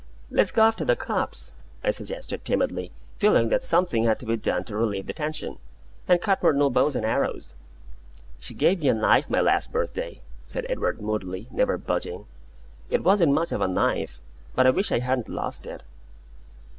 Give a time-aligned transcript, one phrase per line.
[0.31, 1.53] "Let's go off to the copse,"
[1.83, 5.59] I suggested timidly, feeling that something had to be done to relieve the tension,
[6.07, 7.53] "and cut more new bows and arrows."
[8.39, 12.25] "She gave me a knife my last birthday," said Edward, moodily, never budging.
[12.89, 14.19] "It wasn't much of a knife
[14.55, 15.83] but I wish I hadn't lost it."